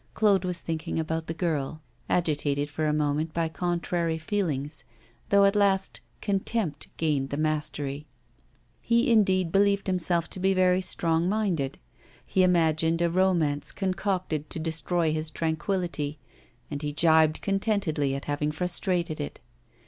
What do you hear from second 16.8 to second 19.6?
he gibed contentedly at having frustrated it.